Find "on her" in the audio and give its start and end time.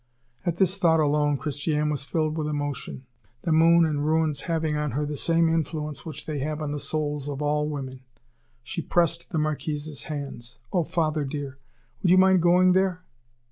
4.75-5.05